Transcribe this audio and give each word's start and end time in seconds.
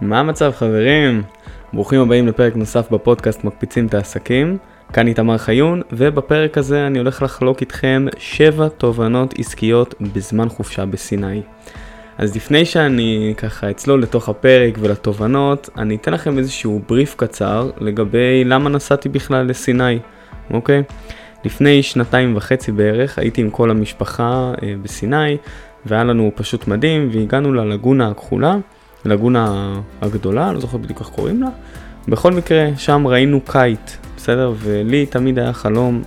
מה 0.00 0.20
המצב 0.20 0.52
חברים? 0.56 1.22
ברוכים 1.72 2.00
הבאים 2.00 2.26
לפרק 2.26 2.56
נוסף 2.56 2.90
בפודקאסט 2.90 3.44
מקפיצים 3.44 3.86
את 3.86 3.94
העסקים. 3.94 4.58
כאן 4.92 5.06
איתמר 5.06 5.38
חיון, 5.38 5.82
ובפרק 5.92 6.58
הזה 6.58 6.86
אני 6.86 6.98
הולך 6.98 7.22
לחלוק 7.22 7.60
איתכם 7.60 8.06
7 8.18 8.68
תובנות 8.68 9.34
עסקיות 9.38 9.94
בזמן 10.00 10.48
חופשה 10.48 10.86
בסיני. 10.86 11.42
אז 12.18 12.36
לפני 12.36 12.64
שאני 12.64 13.34
ככה 13.36 13.70
אצלול 13.70 14.02
לתוך 14.02 14.28
הפרק 14.28 14.74
ולתובנות, 14.80 15.70
אני 15.78 15.96
אתן 15.96 16.12
לכם 16.12 16.38
איזשהו 16.38 16.80
בריף 16.88 17.14
קצר 17.14 17.70
לגבי 17.80 18.44
למה 18.44 18.70
נסעתי 18.70 19.08
בכלל 19.08 19.46
לסיני, 19.46 19.98
אוקיי? 20.50 20.82
לפני 21.44 21.82
שנתיים 21.82 22.36
וחצי 22.36 22.72
בערך 22.72 23.18
הייתי 23.18 23.40
עם 23.40 23.50
כל 23.50 23.70
המשפחה 23.70 24.52
אה, 24.62 24.74
בסיני, 24.82 25.36
והיה 25.86 26.04
לנו 26.04 26.30
פשוט 26.34 26.68
מדהים, 26.68 27.08
והגענו 27.12 27.52
ללגונה 27.52 28.08
הכחולה. 28.08 28.56
לגונה 29.04 29.74
הגדולה, 30.02 30.52
לא 30.52 30.60
זוכר 30.60 30.78
בדיוק 30.78 31.00
איך 31.00 31.08
קוראים 31.08 31.42
לה. 31.42 31.48
בכל 32.08 32.32
מקרה, 32.32 32.68
שם 32.76 33.06
ראינו 33.06 33.40
קייט, 33.40 33.90
בסדר? 34.16 34.52
ולי 34.58 35.06
תמיד 35.06 35.38
היה 35.38 35.52
חלום 35.52 36.02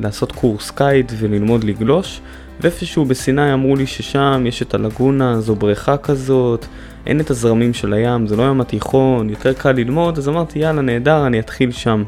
לעשות 0.00 0.32
קורס 0.32 0.70
קייט 0.70 1.12
וללמוד 1.18 1.64
לגלוש. 1.64 2.20
ואיפשהו 2.60 3.04
בסיני 3.04 3.52
אמרו 3.52 3.76
לי 3.76 3.86
ששם 3.86 4.44
יש 4.46 4.62
את 4.62 4.74
הלגונה, 4.74 5.40
זו 5.40 5.54
בריכה 5.54 5.96
כזאת, 5.96 6.66
אין 7.06 7.20
את 7.20 7.30
הזרמים 7.30 7.74
של 7.74 7.92
הים, 7.92 8.26
זה 8.26 8.36
לא 8.36 8.42
ים 8.42 8.60
התיכון, 8.60 9.30
יותר 9.30 9.52
קל 9.52 9.72
ללמוד, 9.72 10.18
אז 10.18 10.28
אמרתי 10.28 10.58
יאללה 10.58 10.82
נהדר, 10.82 11.26
אני 11.26 11.38
אתחיל 11.38 11.70
שם. 11.70 12.04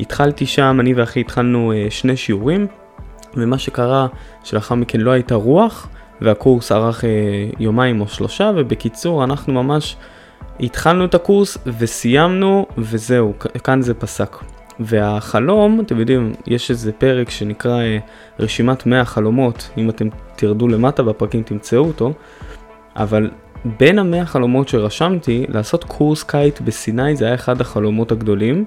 התחלתי 0.00 0.46
שם, 0.46 0.76
אני 0.80 0.94
ואחי 0.94 1.20
התחלנו 1.20 1.72
אה, 1.72 1.86
שני 1.90 2.16
שיעורים, 2.16 2.66
ומה 3.36 3.58
שקרה 3.58 4.06
שלאחר 4.44 4.74
מכן 4.74 5.00
לא 5.00 5.10
הייתה 5.10 5.34
רוח, 5.34 5.88
והקורס 6.20 6.72
ארך 6.72 7.04
אה, 7.04 7.10
יומיים 7.58 8.00
או 8.00 8.08
שלושה, 8.08 8.50
ובקיצור, 8.56 9.24
אנחנו 9.24 9.52
ממש 9.52 9.96
התחלנו 10.60 11.04
את 11.04 11.14
הקורס 11.14 11.58
וסיימנו, 11.78 12.66
וזהו, 12.78 13.34
כאן 13.38 13.82
זה 13.82 13.94
פסק. 13.94 14.36
והחלום, 14.80 15.80
אתם 15.80 16.00
יודעים, 16.00 16.32
יש 16.46 16.70
איזה 16.70 16.92
פרק 16.92 17.30
שנקרא 17.30 17.80
אה, 17.82 17.98
רשימת 18.40 18.86
100 18.86 19.04
חלומות, 19.04 19.70
אם 19.78 19.90
אתם 19.90 20.08
תרדו 20.36 20.68
למטה 20.68 21.02
בפרקים 21.02 21.42
תמצאו 21.42 21.84
אותו, 21.84 22.12
אבל 22.96 23.30
בין 23.78 23.98
המאה 23.98 24.26
חלומות 24.26 24.68
שרשמתי, 24.68 25.46
לעשות 25.48 25.84
קורס 25.84 26.22
קיץ 26.22 26.60
בסיני 26.60 27.16
זה 27.16 27.24
היה 27.24 27.34
אחד 27.34 27.60
החלומות 27.60 28.12
הגדולים. 28.12 28.64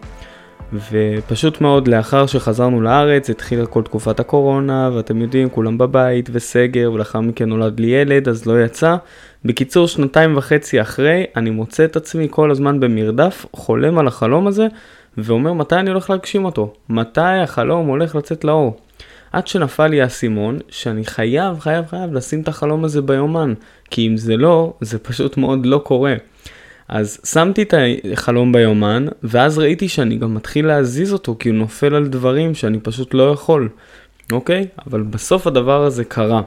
ופשוט 0.73 1.61
מאוד 1.61 1.87
לאחר 1.87 2.25
שחזרנו 2.25 2.81
לארץ 2.81 3.29
התחילה 3.29 3.65
כל 3.65 3.83
תקופת 3.83 4.19
הקורונה 4.19 4.89
ואתם 4.93 5.21
יודעים 5.21 5.49
כולם 5.49 5.77
בבית 5.77 6.29
וסגר 6.31 6.91
ולאחר 6.93 7.21
מכן 7.21 7.49
נולד 7.49 7.79
לי 7.79 7.87
ילד 7.87 8.29
אז 8.29 8.45
לא 8.45 8.63
יצא. 8.63 8.95
בקיצור 9.45 9.87
שנתיים 9.87 10.37
וחצי 10.37 10.81
אחרי 10.81 11.25
אני 11.35 11.49
מוצא 11.49 11.85
את 11.85 11.95
עצמי 11.95 12.27
כל 12.31 12.51
הזמן 12.51 12.79
במרדף 12.79 13.45
חולם 13.53 13.97
על 13.97 14.07
החלום 14.07 14.47
הזה 14.47 14.67
ואומר 15.17 15.53
מתי 15.53 15.75
אני 15.75 15.89
הולך 15.89 16.09
להגשים 16.09 16.45
אותו 16.45 16.73
מתי 16.89 17.21
החלום 17.21 17.87
הולך 17.87 18.15
לצאת 18.15 18.43
לאור. 18.43 18.77
עד 19.31 19.47
שנפל 19.47 19.87
לי 19.87 20.01
האסימון 20.01 20.59
שאני 20.69 21.05
חייב 21.05 21.59
חייב 21.59 21.85
חייב 21.85 22.13
לשים 22.13 22.41
את 22.41 22.47
החלום 22.47 22.83
הזה 22.83 23.01
ביומן 23.01 23.53
כי 23.89 24.07
אם 24.07 24.17
זה 24.17 24.37
לא 24.37 24.73
זה 24.81 24.99
פשוט 24.99 25.37
מאוד 25.37 25.65
לא 25.65 25.77
קורה. 25.77 26.15
אז 26.89 27.19
שמתי 27.25 27.63
את 27.63 27.73
החלום 28.13 28.51
ביומן, 28.51 29.05
ואז 29.23 29.57
ראיתי 29.57 29.89
שאני 29.89 30.17
גם 30.17 30.33
מתחיל 30.33 30.67
להזיז 30.67 31.13
אותו, 31.13 31.35
כי 31.39 31.49
הוא 31.49 31.57
נופל 31.57 31.95
על 31.95 32.07
דברים 32.07 32.55
שאני 32.55 32.79
פשוט 32.79 33.13
לא 33.13 33.31
יכול, 33.31 33.69
אוקיי? 34.31 34.67
אבל 34.87 35.01
בסוף 35.01 35.47
הדבר 35.47 35.83
הזה 35.83 36.03
קרה. 36.03 36.41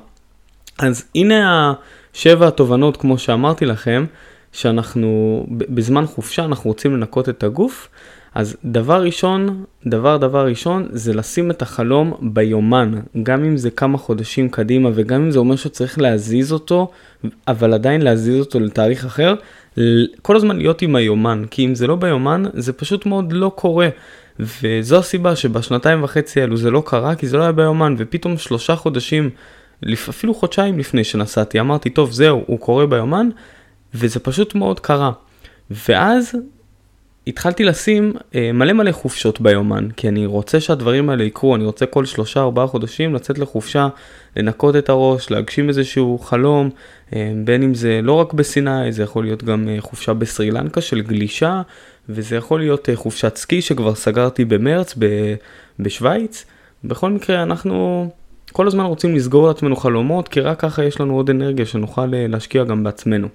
אז 0.78 1.04
הנה 1.14 1.72
השבע 2.14 2.48
התובנות, 2.48 2.96
כמו 2.96 3.18
שאמרתי 3.18 3.66
לכם, 3.66 4.04
שאנחנו 4.52 5.44
בזמן 5.50 6.06
חופשה 6.06 6.44
אנחנו 6.44 6.70
רוצים 6.70 6.96
לנקות 6.96 7.28
את 7.28 7.42
הגוף, 7.42 7.88
אז 8.34 8.56
דבר 8.64 9.02
ראשון, 9.02 9.64
דבר 9.86 10.16
דבר 10.16 10.46
ראשון, 10.46 10.88
זה 10.90 11.14
לשים 11.14 11.50
את 11.50 11.62
החלום 11.62 12.12
ביומן, 12.22 12.92
גם 13.22 13.44
אם 13.44 13.56
זה 13.56 13.70
כמה 13.70 13.98
חודשים 13.98 14.48
קדימה 14.48 14.90
וגם 14.94 15.22
אם 15.22 15.30
זה 15.30 15.38
אומר 15.38 15.56
שצריך 15.56 15.98
להזיז 15.98 16.52
אותו, 16.52 16.90
אבל 17.48 17.74
עדיין 17.74 18.02
להזיז 18.02 18.40
אותו 18.40 18.60
לתאריך 18.60 19.04
אחר, 19.04 19.34
כל 20.22 20.36
הזמן 20.36 20.56
להיות 20.56 20.82
עם 20.82 20.96
היומן, 20.96 21.44
כי 21.50 21.66
אם 21.66 21.74
זה 21.74 21.86
לא 21.86 21.96
ביומן, 21.96 22.42
זה 22.54 22.72
פשוט 22.72 23.06
מאוד 23.06 23.32
לא 23.32 23.52
קורה. 23.54 23.88
וזו 24.40 24.98
הסיבה 24.98 25.36
שבשנתיים 25.36 26.02
וחצי 26.02 26.40
האלו 26.40 26.56
זה 26.56 26.70
לא 26.70 26.82
קרה, 26.86 27.14
כי 27.14 27.26
זה 27.26 27.36
לא 27.36 27.42
היה 27.42 27.52
ביומן, 27.52 27.94
ופתאום 27.98 28.38
שלושה 28.38 28.76
חודשים, 28.76 29.30
אפילו 29.92 30.34
חודשיים 30.34 30.78
לפני 30.78 31.04
שנסעתי, 31.04 31.60
אמרתי, 31.60 31.90
טוב, 31.90 32.12
זהו, 32.12 32.44
הוא 32.46 32.58
קורה 32.58 32.86
ביומן, 32.86 33.28
וזה 33.94 34.20
פשוט 34.20 34.54
מאוד 34.54 34.80
קרה. 34.80 35.12
ואז 35.88 36.36
התחלתי 37.26 37.64
לשים 37.64 38.12
אה, 38.34 38.52
מלא 38.52 38.72
מלא 38.72 38.92
חופשות 38.92 39.40
ביומן, 39.40 39.88
כי 39.96 40.08
אני 40.08 40.26
רוצה 40.26 40.60
שהדברים 40.60 41.10
האלה 41.10 41.24
יקרו, 41.24 41.56
אני 41.56 41.64
רוצה 41.64 41.86
כל 41.86 42.04
שלושה 42.04 42.40
ארבעה 42.40 42.66
חודשים 42.66 43.14
לצאת 43.14 43.38
לחופשה, 43.38 43.88
לנקות 44.36 44.76
את 44.76 44.88
הראש, 44.88 45.30
להגשים 45.30 45.68
איזשהו 45.68 46.18
חלום, 46.18 46.70
אה, 47.14 47.32
בין 47.44 47.62
אם 47.62 47.74
זה 47.74 48.00
לא 48.02 48.12
רק 48.12 48.32
בסיני, 48.32 48.92
זה 48.92 49.02
יכול 49.02 49.24
להיות 49.24 49.44
גם 49.44 49.68
אה, 49.68 49.76
חופשה 49.80 50.14
בסרי 50.14 50.50
לנקה 50.50 50.80
של 50.80 51.00
גלישה, 51.00 51.62
וזה 52.08 52.36
יכול 52.36 52.60
להיות 52.60 52.88
אה, 52.88 52.96
חופשת 52.96 53.36
סקי 53.36 53.62
שכבר 53.62 53.94
סגרתי 53.94 54.44
במרץ 54.44 54.94
ב- 54.98 55.34
בשוויץ. 55.78 56.44
בכל 56.84 57.10
מקרה, 57.10 57.42
אנחנו 57.42 58.08
כל 58.52 58.66
הזמן 58.66 58.84
רוצים 58.84 59.14
לסגור 59.14 59.48
לעצמנו 59.48 59.76
חלומות, 59.76 60.28
כי 60.28 60.40
רק 60.40 60.60
ככה 60.60 60.84
יש 60.84 61.00
לנו 61.00 61.16
עוד 61.16 61.30
אנרגיה 61.30 61.66
שנוכל 61.66 62.14
אה, 62.14 62.26
להשקיע 62.28 62.64
גם 62.64 62.84
בעצמנו. 62.84 63.28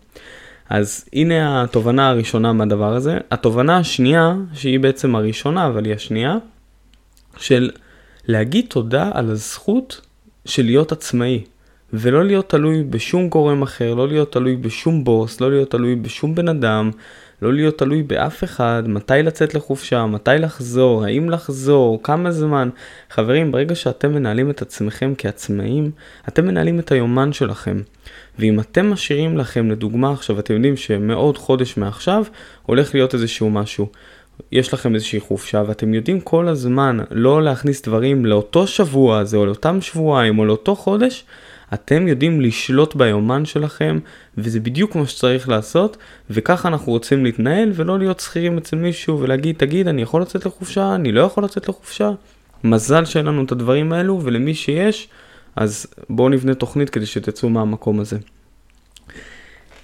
אז 0.70 1.06
הנה 1.14 1.64
התובנה 1.64 2.10
הראשונה 2.10 2.54
מהדבר 2.54 2.94
הזה. 2.94 3.18
התובנה 3.32 3.78
השנייה, 3.78 4.36
שהיא 4.54 4.80
בעצם 4.80 5.16
הראשונה, 5.16 5.68
אבל 5.68 5.86
היא 5.86 5.94
השנייה, 5.94 6.38
של 7.38 7.70
להגיד 8.28 8.66
תודה 8.70 9.12
על 9.14 9.32
הזכות 9.32 10.02
של 10.46 10.66
להיות 10.66 10.92
עצמאי, 10.92 11.44
ולא 11.94 12.26
להיות 12.26 12.50
תלוי 12.50 12.84
בשום 12.84 13.30
גורם 13.30 13.62
אחר, 13.62 13.94
לא 13.94 14.08
להיות 14.08 14.32
תלוי 14.32 14.56
בשום 14.56 15.04
בוס, 15.04 15.42
לא 15.42 15.52
להיות 15.52 15.72
תלוי 15.72 15.96
בשום 15.96 16.36
בן 16.36 16.48
אדם, 16.48 16.92
לא 17.42 17.54
להיות 17.54 17.78
תלוי 17.78 18.04
באף 18.04 18.44
אחד, 18.44 18.84
מתי 18.88 19.14
לצאת 19.24 19.54
לחופשה, 19.54 20.06
מתי 20.06 20.32
לחזור, 20.40 21.06
האם 21.06 21.30
לחזור, 21.30 22.04
כמה 22.04 22.32
זמן. 22.32 22.70
חברים, 23.10 23.52
ברגע 23.52 23.76
שאתם 23.76 24.14
מנהלים 24.14 24.50
את 24.50 24.62
עצמכם 24.62 25.14
כעצמאים, 25.18 25.92
אתם 26.28 26.46
מנהלים 26.48 26.80
את 26.80 26.92
היומן 26.92 27.34
שלכם. 27.34 27.82
ואם 28.40 28.59
אתם 28.59 28.92
משאירים 28.92 29.38
לכם, 29.38 29.72
לדוגמה 29.72 30.12
עכשיו, 30.12 30.40
אתם 30.40 30.53
יודעים 30.53 30.78
שמעוד 30.78 31.38
חודש 31.38 31.78
מעכשיו 31.78 32.24
הולך 32.66 32.94
להיות 32.94 33.14
איזשהו 33.14 33.50
משהו. 33.50 33.90
יש 34.52 34.74
לכם 34.74 34.96
איזושהי 34.96 35.20
חופשה 35.20 35.64
ואתם 35.68 35.94
יודעים 35.94 36.20
כל 36.20 36.48
הזמן 36.48 36.98
לא 37.12 37.44
להכניס 37.44 37.81
דברים 37.81 38.25
לאותו 38.25 38.68
שבוע 38.68 39.20
הזה 39.20 39.38
או 39.38 39.46
לאותם 39.46 39.81
שבועיים 39.81 40.40
או 40.40 40.46
לאותו 40.46 40.75
חודש, 40.75 41.25
אתם 41.74 42.08
יודעים 42.08 42.42
לשלוט 42.42 42.96
ביומן 42.96 43.46
שלכם 43.46 44.00
וזה 44.38 44.59
בדיוק 44.59 44.96
מה 44.96 45.08
שצריך 45.08 45.50
לעשות 45.50 45.98
וככה 46.30 46.68
אנחנו 46.68 46.92
רוצים 46.92 47.24
להתנהל 47.24 47.72
ולא 47.75 48.00
להיות 48.00 48.19
שכירים 48.19 48.58
אצל 48.58 48.75
מישהו 48.75 49.19
ולהגיד 49.19 49.56
תגיד 49.58 49.88
אני 49.88 50.02
יכול 50.02 50.22
לצאת 50.22 50.45
לחופשה 50.45 50.95
אני 50.95 51.12
לא 51.12 51.22
יכול 51.22 51.44
לצאת 51.44 51.69
לחופשה 51.69 52.12
מזל 52.63 53.06
שאין 53.06 53.25
לנו 53.25 53.44
את 53.44 53.51
הדברים 53.51 53.94
האלו 53.94 54.22
ולמי 54.24 54.54
שיש 54.54 55.07
אז 55.57 55.88
בואו 56.09 56.30
נבנה 56.30 56.54
תוכנית 56.54 56.89
כדי 56.89 57.06
שתצאו 57.06 57.50
מהמקום 57.50 58.00
הזה. 58.00 58.18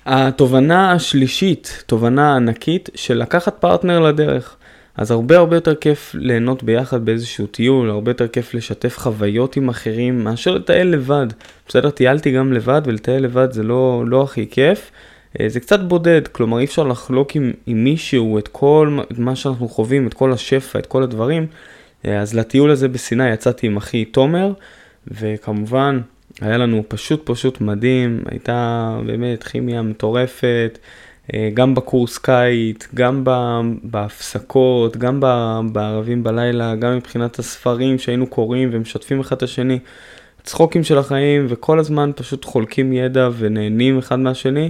התובנה 0.06 0.92
השלישית, 0.92 1.84
תובנה 1.86 2.36
ענקית 2.36 2.90
של 2.96 3.18
לקחת 3.18 3.58
פרטנר 3.60 4.00
לדרך. 4.00 4.56
אז 4.98 5.12
הרבה 5.12 5.38
הרבה 5.38 5.58
יותר 5.58 5.76
כיף 5.76 6.16
ליהנות 6.20 6.64
ביחד 6.64 7.06
באיזשהו 7.06 7.48
טיול, 7.48 7.90
הרבה 7.90 8.12
יותר 8.12 8.28
כיף 8.28 8.54
לשתף 8.54 8.98
חוויות 9.00 9.58
עם 9.58 9.70
אחרים 9.70 10.24
מאשר 10.24 10.52
לטייל 10.52 10.88
לבד. 10.88 11.28
בסדר, 11.68 11.90
טיילתי 11.90 12.32
גם 12.32 12.54
לבד 12.54 12.82
ולטייל 12.86 13.24
לבד 13.24 13.52
זה 13.52 13.64
לא, 13.64 14.04
לא 14.08 14.24
הכי 14.24 14.48
כיף. 14.52 14.92
אה, 15.40 15.50
זה 15.50 15.60
קצת 15.60 15.80
בודד, 15.80 16.28
כלומר 16.28 16.60
אי 16.60 16.66
אפשר 16.66 16.84
לחלוק 16.84 17.36
עם, 17.36 17.52
עם 17.66 17.84
מישהו 17.84 18.40
את 18.40 18.48
כל 18.48 19.00
מה 19.18 19.36
שאנחנו 19.36 19.68
חווים, 19.70 20.08
את 20.08 20.14
כל 20.14 20.34
השפע, 20.34 20.80
את 20.80 20.86
כל 20.86 21.04
הדברים. 21.04 21.48
אה, 22.06 22.20
אז 22.22 22.34
לטיול 22.34 22.72
הזה 22.72 22.88
בסיני 22.88 23.30
יצאתי 23.30 23.68
עם 23.68 23.78
אחי 23.78 24.06
תומר, 24.06 24.54
וכמובן 25.08 26.02
היה 26.42 26.58
לנו 26.58 26.84
פשוט 26.88 27.22
פשוט 27.26 27.62
מדהים, 27.62 28.24
הייתה 28.26 29.00
באמת 29.06 29.44
כימיה 29.44 29.82
מטורפת. 29.82 30.80
אה, 31.34 31.50
גם 31.54 31.76
בקורס 31.76 32.18
קיץ, 32.18 32.88
גם 32.96 33.24
בהפסקות, 33.84 34.98
גם 34.98 35.20
בערבים 35.74 36.24
בלילה, 36.24 36.76
גם 36.76 36.96
מבחינת 36.96 37.40
הספרים 37.40 38.00
שהיינו 38.00 38.28
קוראים 38.28 38.70
ומשתפים 38.72 39.20
אחד 39.20 39.36
את 39.36 39.44
השני. 39.44 39.80
צחוקים 40.44 40.84
של 40.84 40.98
החיים 40.98 41.46
וכל 41.50 41.80
הזמן 41.80 42.12
פשוט 42.16 42.46
חולקים 42.46 42.94
ידע 42.94 43.30
ונהנים 43.38 43.98
אחד 43.98 44.20
מהשני. 44.20 44.70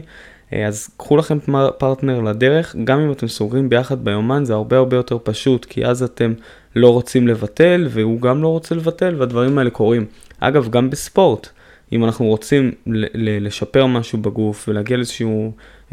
אה, 0.53 0.67
אז 0.67 0.89
קחו 0.97 1.17
לכם 1.17 1.37
פרטנר 1.77 2.21
לדרך, 2.21 2.75
גם 2.83 2.99
אם 2.99 3.11
אתם 3.11 3.27
סוגרים 3.27 3.69
ביחד 3.69 4.05
ביומן 4.05 4.45
זה 4.45 4.53
הרבה 4.53 4.77
הרבה 4.77 4.97
יותר 4.97 5.17
פשוט, 5.23 5.65
כי 5.65 5.85
אז 5.85 6.03
אתם 6.03 6.33
לא 6.75 6.93
רוצים 6.93 7.27
לבטל 7.27 7.87
והוא 7.89 8.21
גם 8.21 8.41
לא 8.41 8.47
רוצה 8.47 8.75
לבטל 8.75 9.15
והדברים 9.17 9.57
האלה 9.57 9.69
קורים. 9.69 10.05
אגב, 10.47 10.69
גם 10.69 10.89
בספורט, 10.89 11.49
אם 11.91 12.05
אנחנו 12.05 12.25
רוצים 12.25 12.71
לשפר 13.15 13.85
משהו 13.85 14.17
בגוף 14.17 14.65
ולהגיע 14.69 14.97
לאיזושהי 14.97 15.27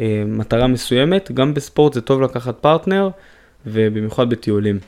אה, 0.00 0.23
מטרה 0.26 0.67
מסוימת, 0.67 1.32
גם 1.35 1.55
בספורט 1.55 1.93
זה 1.93 2.00
טוב 2.00 2.23
לקחת 2.23 2.58
פרטנר 2.61 3.08
ובמיוחד 3.67 4.31
בטיולים. 4.31 4.79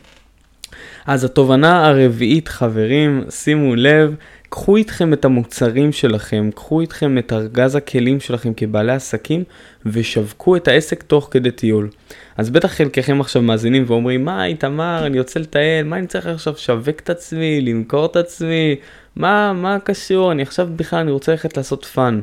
אז 1.07 1.25
התובנה 1.25 1.87
הרביעית, 1.89 2.49
חברים, 2.49 3.25
שימו 3.31 3.75
לב, 3.75 4.15
קחו 4.49 4.77
איתכם 4.77 5.13
את 5.13 5.25
המוצרים 5.25 5.93
שלכם, 5.93 6.51
קחו 6.55 6.81
איתכם 6.81 7.19
את 7.19 7.33
ארגז 7.33 7.77
הכלים 7.77 8.21
שלכם 8.21 8.55
כבעלי 8.55 8.93
עסקים 8.93 9.45
ושווקו 9.87 10.57
את 10.57 10.69
העסק 10.69 11.03
תוך 11.03 11.29
כדי 11.31 11.51
טיול. 11.51 11.89
אז 12.37 12.51
בטח 12.51 12.73
חלקכם 12.73 13.21
עכשיו 13.21 13.43
מאזינים 13.43 13.85
ואומרים, 13.87 14.25
מה 14.25 14.45
איתמר, 14.45 15.07
אני 15.07 15.17
יוצא 15.17 15.41
לטייל, 15.41 15.87
מה 15.87 15.97
אני 15.97 16.07
צריך 16.07 16.27
עכשיו 16.27 16.53
לשווק 16.55 17.01
את 17.01 17.11
עצמי, 17.11 17.61
למכור 17.61 18.07
את 18.07 18.17
עצמי, 18.17 18.77
מה, 19.17 19.53
מה 19.53 19.79
קשור, 19.85 20.33
אני 20.33 20.43
עכשיו 20.43 20.69
בכלל, 20.77 20.99
אני 20.99 21.11
רוצה 21.11 21.33
ללכת 21.33 21.57
לעשות 21.57 21.85
fun. 21.85 22.21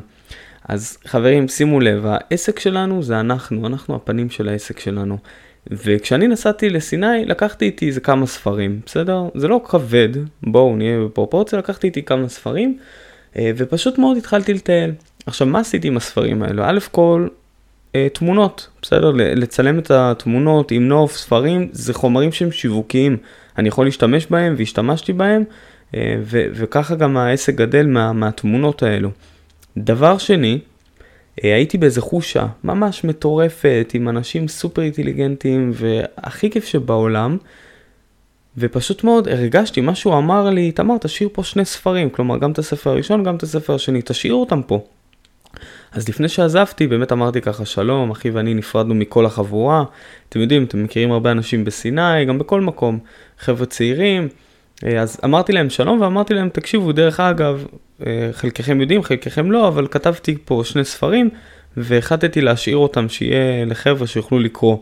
אז 0.68 0.98
חברים, 1.06 1.48
שימו 1.48 1.80
לב, 1.80 2.04
העסק 2.06 2.58
שלנו 2.58 3.02
זה 3.02 3.20
אנחנו, 3.20 3.66
אנחנו 3.66 3.94
הפנים 3.94 4.30
של 4.30 4.48
העסק 4.48 4.80
שלנו. 4.80 5.18
וכשאני 5.66 6.28
נסעתי 6.28 6.70
לסיני, 6.70 7.24
לקחתי 7.24 7.64
איתי 7.64 7.86
איזה 7.86 8.00
כמה 8.00 8.26
ספרים, 8.26 8.80
בסדר? 8.86 9.22
זה 9.34 9.48
לא 9.48 9.60
כבד, 9.64 10.08
בואו 10.42 10.76
נהיה 10.76 11.00
בפרופורציה, 11.04 11.58
לקחתי 11.58 11.86
איתי 11.86 12.02
כמה 12.02 12.28
ספרים, 12.28 12.78
אה, 13.36 13.50
ופשוט 13.56 13.98
מאוד 13.98 14.16
התחלתי 14.16 14.54
לטייל. 14.54 14.92
עכשיו, 15.26 15.46
מה 15.46 15.60
עשיתי 15.60 15.88
עם 15.88 15.96
הספרים 15.96 16.42
האלו? 16.42 16.62
א' 16.64 16.78
כל, 16.90 17.28
אה, 17.94 18.08
תמונות, 18.12 18.68
בסדר? 18.82 19.10
לצלם 19.14 19.78
את 19.78 19.90
התמונות 19.90 20.70
עם 20.70 20.88
נוף, 20.88 21.16
ספרים, 21.16 21.68
זה 21.72 21.94
חומרים 21.94 22.32
שהם 22.32 22.52
שיווקיים. 22.52 23.16
אני 23.58 23.68
יכול 23.68 23.84
להשתמש 23.84 24.26
בהם, 24.26 24.54
והשתמשתי 24.58 25.12
בהם, 25.12 25.44
אה, 25.94 26.16
וככה 26.32 26.94
גם 26.94 27.16
העסק 27.16 27.54
גדל 27.54 27.86
מה- 27.86 28.12
מהתמונות 28.12 28.82
האלו. 28.82 29.10
דבר 29.76 30.18
שני, 30.18 30.58
אה, 31.44 31.54
הייתי 31.54 31.78
באיזה 31.78 32.00
חושה 32.00 32.46
ממש 32.64 33.04
מטורפת 33.04 33.90
עם 33.94 34.08
אנשים 34.08 34.48
סופר 34.48 34.82
אינטליגנטים 34.82 35.70
והכי 35.74 36.50
כיף 36.50 36.64
שבעולם. 36.64 37.36
ופשוט 38.58 39.04
מאוד 39.04 39.28
הרגשתי, 39.28 39.80
מה 39.80 39.94
שהוא 39.94 40.18
אמר 40.18 40.50
לי, 40.50 40.72
תמר 40.72 40.98
תשאיר 40.98 41.28
פה 41.32 41.42
שני 41.42 41.64
ספרים, 41.64 42.10
כלומר 42.10 42.38
גם 42.38 42.50
את 42.52 42.58
הספר 42.58 42.90
הראשון, 42.90 43.24
גם 43.24 43.36
את 43.36 43.42
הספר 43.42 43.74
השני, 43.74 44.00
תשאיר 44.04 44.34
אותם 44.34 44.62
פה. 44.62 44.84
אז 45.92 46.08
לפני 46.08 46.28
שעזבתי, 46.28 46.86
באמת 46.86 47.12
אמרתי 47.12 47.40
ככה, 47.40 47.64
שלום, 47.64 48.10
אחי 48.10 48.30
ואני 48.30 48.54
נפרדנו 48.54 48.94
מכל 48.94 49.26
החבורה. 49.26 49.84
אתם 50.28 50.40
יודעים, 50.40 50.64
אתם 50.64 50.84
מכירים 50.84 51.12
הרבה 51.12 51.30
אנשים 51.32 51.64
בסיני, 51.64 52.24
גם 52.24 52.38
בכל 52.38 52.60
מקום, 52.60 52.98
חבר'ה 53.38 53.66
צעירים. 53.66 54.28
אה, 54.86 55.00
אז 55.00 55.20
אמרתי 55.24 55.52
להם 55.52 55.70
שלום 55.70 56.00
ואמרתי 56.00 56.34
להם, 56.34 56.48
תקשיבו, 56.48 56.92
דרך 56.92 57.20
אגב, 57.20 57.66
אה, 58.06 58.28
חלקכם 58.32 58.80
יודעים, 58.80 59.02
חלקכם 59.02 59.50
לא, 59.50 59.68
אבל 59.68 59.86
כתבתי 59.90 60.36
פה 60.44 60.62
שני 60.64 60.84
ספרים 60.84 61.30
והחלטתי 61.76 62.40
להשאיר 62.40 62.76
אותם 62.76 63.08
שיהיה 63.08 63.64
לחבר'ה 63.64 64.06
שיוכלו 64.06 64.38
לקרוא. 64.38 64.76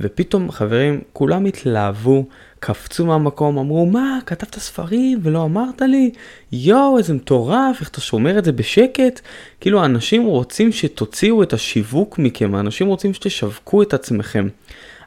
ופתאום 0.00 0.50
חברים, 0.50 1.00
כולם 1.12 1.44
התלהבו, 1.44 2.24
קפצו 2.60 3.06
מהמקום, 3.06 3.58
אמרו, 3.58 3.86
מה, 3.86 4.18
כתבת 4.26 4.58
ספרים 4.58 5.20
ולא 5.22 5.44
אמרת 5.44 5.82
לי? 5.82 6.10
יואו, 6.52 6.98
איזה 6.98 7.14
מטורף, 7.14 7.80
איך 7.80 7.88
אתה 7.88 8.00
שומר 8.00 8.38
את 8.38 8.44
זה 8.44 8.52
בשקט? 8.52 9.20
כאילו, 9.60 9.84
אנשים 9.84 10.26
רוצים 10.26 10.72
שתוציאו 10.72 11.42
את 11.42 11.52
השיווק 11.52 12.18
מכם, 12.18 12.56
אנשים 12.56 12.86
רוצים 12.86 13.14
שתשווקו 13.14 13.82
את 13.82 13.94
עצמכם. 13.94 14.48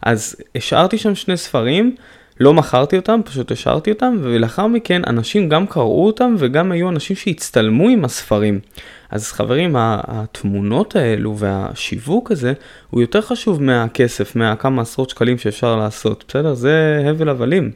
אז 0.02 0.36
השארתי 0.56 0.98
שם 0.98 1.16
שני 1.16 1.38
ספרים. 1.38 1.96
לא 2.40 2.54
מכרתי 2.54 2.98
אותם, 2.98 3.22
פשוט 3.26 3.52
השארתי 3.52 3.92
אותם, 3.92 4.18
ולאחר 4.22 4.68
מכן 4.68 5.02
אנשים 5.08 5.50
גם 5.50 5.68
קראו 5.68 6.06
אותם 6.06 6.36
וגם 6.38 6.72
היו 6.72 6.90
אנשים 6.90 7.16
שהצטלמו 7.16 7.90
עם 7.90 8.06
הספרים. 8.06 8.60
אז 9.12 9.32
חברים, 9.32 9.76
התמונות 9.78 10.96
האלו 10.96 11.38
והשיווק 11.38 12.32
הזה 12.32 12.54
הוא 12.90 13.02
יותר 13.02 13.22
חשוב 13.22 13.64
מהכסף, 13.64 14.36
מהכמה 14.36 14.82
עשרות 14.82 15.10
שקלים 15.10 15.38
שאפשר 15.38 15.76
לעשות, 15.76 16.24
בסדר? 16.28 16.54
זה 16.54 17.04
הבל 17.10 17.30
הבלים. 17.30 17.72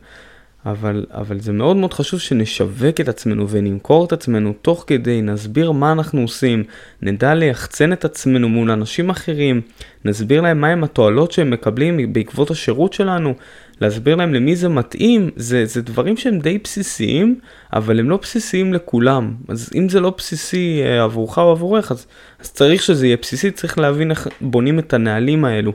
אבל, 0.72 1.06
אבל 1.12 1.40
זה 1.40 1.54
מאוד 1.54 1.76
מאוד 1.76 1.94
חשוב 1.94 2.20
שנשווק 2.20 3.02
את 3.02 3.08
עצמנו 3.08 3.50
ונמכור 3.50 4.06
את 4.06 4.14
עצמנו 4.14 4.54
תוך 4.62 4.84
כדי, 4.88 5.22
נסביר 5.22 5.72
מה 5.72 5.92
אנחנו 5.92 6.22
עושים, 6.22 6.64
נדע 7.02 7.34
ליחצן 7.34 7.94
את 7.94 8.06
עצמנו 8.06 8.50
מול 8.50 8.72
אנשים 8.72 9.10
אחרים, 9.10 9.62
נסביר 10.06 10.42
להם 10.42 10.62
מהם 10.62 10.84
התועלות 10.84 11.32
שהם 11.32 11.52
מקבלים 11.52 12.14
בעקבות 12.14 12.52
השירות 12.52 12.94
שלנו, 12.94 13.34
להסביר 13.82 14.16
להם 14.16 14.34
למי 14.34 14.56
זה 14.56 14.70
מתאים, 14.70 15.30
זה, 15.36 15.66
זה 15.66 15.82
דברים 15.82 16.18
שהם 16.18 16.40
די 16.40 16.58
בסיסיים, 16.58 17.40
אבל 17.74 18.00
הם 18.00 18.10
לא 18.10 18.18
בסיסיים 18.22 18.74
לכולם. 18.74 19.34
אז 19.48 19.70
אם 19.76 19.90
זה 19.90 20.00
לא 20.00 20.14
בסיסי 20.18 20.82
אה, 20.86 21.04
עבורך 21.04 21.38
או 21.38 21.52
עבורך, 21.52 21.92
אז, 21.92 22.08
אז 22.40 22.52
צריך 22.52 22.84
שזה 22.84 23.06
יהיה 23.06 23.18
בסיסי, 23.22 23.52
צריך 23.52 23.80
להבין 23.80 24.12
איך 24.12 24.28
בונים 24.42 24.80
את 24.80 24.94
הנהלים 24.94 25.46
האלו. 25.46 25.74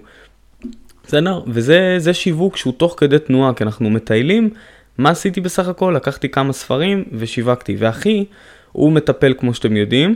בסדר? 1.06 1.41
וזה 1.47 2.15
שיווק 2.15 2.56
שהוא 2.56 2.73
תוך 2.77 2.94
כדי 2.99 3.19
תנועה, 3.19 3.55
כי 3.55 3.65
אנחנו 3.65 3.91
מטיילים. 3.91 4.50
מה 5.03 5.11
עשיתי 5.11 5.41
בסך 5.41 5.69
הכל? 5.69 5.93
לקחתי 5.97 6.29
כמה 6.29 6.53
ספרים 6.53 7.05
ושיווקתי. 7.13 7.77
ואחי, 7.79 8.25
הוא 8.73 8.93
מטפל 8.93 9.35
כמו 9.39 9.55
שאתם 9.55 9.77
יודעים, 9.77 10.15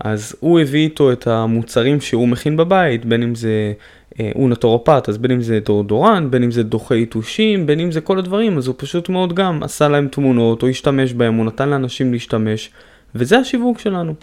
אז 0.00 0.36
הוא 0.40 0.60
הביא 0.60 0.84
איתו 0.84 1.12
את 1.12 1.26
המוצרים 1.26 2.00
שהוא 2.00 2.28
מכין 2.28 2.56
בבית, 2.56 3.04
בין 3.04 3.22
אם 3.22 3.34
זה 3.34 3.72
אה, 4.20 4.30
הוא 4.34 4.50
נטורופט, 4.50 5.08
אז 5.08 5.18
בין 5.18 5.30
אם 5.30 5.42
זה 5.42 5.60
דורדורן, 5.60 6.30
בין 6.30 6.42
אם 6.42 6.50
זה 6.50 6.62
דוחה 6.62 6.96
יתושים, 6.96 7.66
בין 7.66 7.80
אם 7.80 7.92
זה 7.92 8.00
כל 8.00 8.18
הדברים, 8.18 8.58
אז 8.58 8.66
הוא 8.66 8.74
פשוט 8.78 9.08
מאוד 9.08 9.34
גם 9.34 9.62
עשה 9.62 9.88
להם 9.88 10.08
תמונות, 10.08 10.62
או 10.62 10.68
השתמש 10.68 11.12
בהם, 11.12 11.34
הוא 11.34 11.46
נתן 11.46 11.68
לאנשים 11.68 12.12
להשתמש, 12.12 12.70
וזה 13.14 13.38
השיווק 13.38 13.78
שלנו. 13.78 14.14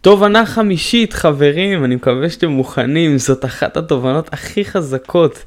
תובנה 0.00 0.46
חמישית, 0.46 1.12
חברים, 1.12 1.84
אני 1.84 1.94
מקווה 1.94 2.30
שאתם 2.30 2.48
מוכנים, 2.48 3.18
זאת 3.18 3.44
אחת 3.44 3.76
התובנות 3.76 4.28
הכי 4.32 4.64
חזקות 4.64 5.44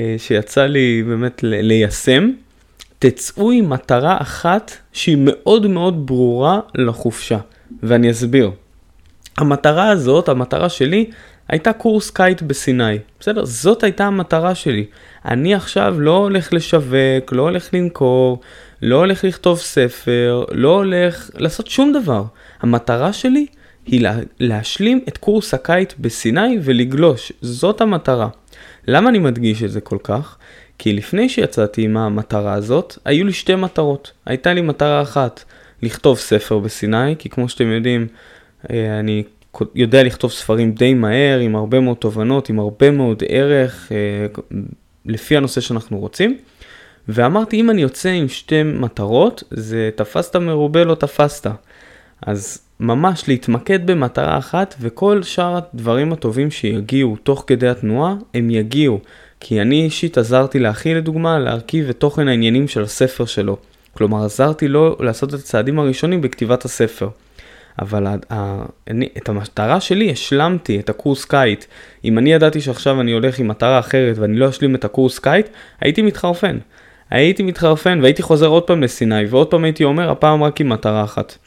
אה, 0.00 0.14
שיצא 0.18 0.66
לי 0.66 1.02
באמת 1.06 1.40
ליישם. 1.42 2.30
תצאו 3.10 3.50
עם 3.50 3.70
מטרה 3.70 4.16
אחת 4.20 4.72
שהיא 4.92 5.16
מאוד 5.20 5.66
מאוד 5.66 6.06
ברורה 6.06 6.60
לחופשה, 6.74 7.38
ואני 7.82 8.10
אסביר. 8.10 8.50
המטרה 9.38 9.88
הזאת, 9.88 10.28
המטרה 10.28 10.68
שלי, 10.68 11.10
הייתה 11.48 11.72
קורס 11.72 12.10
קיץ 12.10 12.42
בסיני. 12.42 12.98
בסדר? 13.20 13.44
זאת 13.44 13.82
הייתה 13.82 14.04
המטרה 14.04 14.54
שלי. 14.54 14.86
אני 15.24 15.54
עכשיו 15.54 16.00
לא 16.00 16.16
הולך 16.16 16.52
לשווק, 16.52 17.32
לא 17.32 17.42
הולך 17.42 17.68
למכור, 17.72 18.40
לא 18.82 18.96
הולך 18.96 19.24
לכתוב 19.24 19.58
ספר, 19.58 20.44
לא 20.50 20.74
הולך 20.74 21.30
לעשות 21.34 21.66
שום 21.66 21.92
דבר. 21.92 22.24
המטרה 22.60 23.12
שלי 23.12 23.46
היא 23.86 24.00
לה, 24.00 24.16
להשלים 24.40 25.00
את 25.08 25.18
קורס 25.18 25.54
הקיץ 25.54 25.94
בסיני 25.98 26.58
ולגלוש. 26.62 27.32
זאת 27.40 27.80
המטרה. 27.80 28.28
למה 28.86 29.10
אני 29.10 29.18
מדגיש 29.18 29.62
את 29.62 29.70
זה 29.70 29.80
כל 29.80 29.98
כך? 30.04 30.36
כי 30.78 30.92
לפני 30.92 31.28
שיצאתי 31.28 31.82
עם 31.82 31.96
המטרה 31.96 32.52
הזאת, 32.52 32.98
היו 33.04 33.24
לי 33.24 33.32
שתי 33.32 33.54
מטרות. 33.54 34.12
הייתה 34.26 34.54
לי 34.54 34.60
מטרה 34.60 35.02
אחת, 35.02 35.44
לכתוב 35.82 36.18
ספר 36.18 36.58
בסיני, 36.58 37.16
כי 37.18 37.28
כמו 37.28 37.48
שאתם 37.48 37.72
יודעים, 37.72 38.06
אה, 38.70 38.98
אני 38.98 39.22
יודע 39.74 40.02
לכתוב 40.02 40.30
ספרים 40.30 40.72
די 40.72 40.94
מהר, 40.94 41.38
עם 41.38 41.56
הרבה 41.56 41.80
מאוד 41.80 41.96
תובנות, 41.96 42.48
עם 42.48 42.58
הרבה 42.58 42.90
מאוד 42.90 43.22
ערך, 43.28 43.92
אה, 43.92 44.26
לפי 45.06 45.36
הנושא 45.36 45.60
שאנחנו 45.60 45.98
רוצים. 45.98 46.38
ואמרתי, 47.08 47.60
אם 47.60 47.70
אני 47.70 47.82
יוצא 47.82 48.08
עם 48.08 48.28
שתי 48.28 48.62
מטרות, 48.62 49.42
זה 49.50 49.90
תפסת 49.94 50.36
מרובה 50.36 50.84
לא 50.84 50.94
תפסת. 50.94 51.46
אז 52.22 52.58
ממש 52.80 53.28
להתמקד 53.28 53.86
במטרה 53.86 54.38
אחת, 54.38 54.74
וכל 54.80 55.22
שאר 55.22 55.56
הדברים 55.56 56.12
הטובים 56.12 56.50
שיגיעו 56.50 57.16
תוך 57.22 57.44
כדי 57.46 57.68
התנועה, 57.68 58.14
הם 58.34 58.50
יגיעו. 58.50 59.00
כי 59.46 59.60
אני 59.60 59.84
אישית 59.84 60.18
עזרתי 60.18 60.58
לאחי 60.58 60.94
לדוגמה 60.94 61.38
להרכיב 61.38 61.88
את 61.88 62.00
תוכן 62.00 62.28
העניינים 62.28 62.68
של 62.68 62.82
הספר 62.82 63.24
שלו. 63.24 63.56
כלומר, 63.92 64.24
עזרתי 64.24 64.68
לו 64.68 64.96
לעשות 65.00 65.34
את 65.34 65.38
הצעדים 65.38 65.78
הראשונים 65.78 66.20
בכתיבת 66.20 66.64
הספר. 66.64 67.08
אבל 67.82 68.06
אני, 68.88 69.08
את 69.16 69.28
המטרה 69.28 69.80
שלי 69.80 70.10
השלמתי, 70.10 70.80
את 70.80 70.88
הקורס 70.88 71.24
קיץ. 71.24 71.66
אם 72.04 72.18
אני 72.18 72.32
ידעתי 72.32 72.60
שעכשיו 72.60 73.00
אני 73.00 73.12
הולך 73.12 73.38
עם 73.38 73.48
מטרה 73.48 73.78
אחרת 73.78 74.18
ואני 74.18 74.36
לא 74.36 74.48
אשלים 74.48 74.74
את 74.74 74.84
הקורס 74.84 75.18
קיץ, 75.18 75.46
הייתי 75.80 76.02
מתחרפן. 76.02 76.58
הייתי 77.10 77.42
מתחרפן 77.42 77.98
והייתי 78.02 78.22
חוזר 78.22 78.46
עוד 78.46 78.62
פעם 78.62 78.82
לסיני 78.82 79.24
ועוד 79.26 79.46
פעם 79.46 79.64
הייתי 79.64 79.84
אומר, 79.84 80.10
הפעם 80.10 80.42
רק 80.42 80.60
עם 80.60 80.68
מטרה 80.68 81.04
אחת. 81.04 81.38